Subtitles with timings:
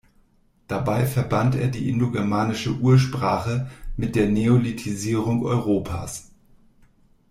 [0.67, 6.31] Dabei verband er die „indogermanische Ursprache“ mit der Neolithisierung Europas.